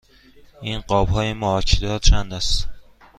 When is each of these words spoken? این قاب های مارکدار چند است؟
این 0.61 0.79
قاب 0.79 1.09
های 1.09 1.33
مارکدار 1.33 1.99
چند 1.99 2.33
است؟ 2.33 2.67